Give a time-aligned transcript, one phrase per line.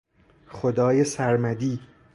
[0.47, 1.79] خدای سرمدی